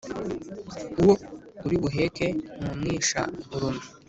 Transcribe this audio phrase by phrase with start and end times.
[0.99, 1.13] “uwo
[1.65, 2.27] uri buheke
[2.59, 3.21] ntumwisha
[3.55, 3.83] urume!”